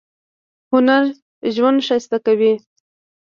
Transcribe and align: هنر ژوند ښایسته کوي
هنر 0.71 1.03
ژوند 1.55 1.79
ښایسته 1.87 2.17
کوي 2.25 2.53